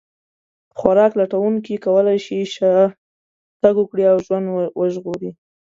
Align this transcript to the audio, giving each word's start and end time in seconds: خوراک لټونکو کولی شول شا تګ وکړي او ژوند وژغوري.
خوراک 0.77 1.11
لټونکو 1.19 1.73
کولی 1.85 2.17
شول 2.25 2.45
شا 2.55 2.73
تګ 3.61 3.75
وکړي 3.79 4.03
او 4.11 4.17
ژوند 4.25 4.45
وژغوري. 4.79 5.31